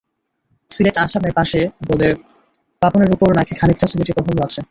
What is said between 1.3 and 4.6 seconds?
পাশে বলে পাপনের ওপর নাকি খানিকটা সিলেটি প্রভাবও আছে।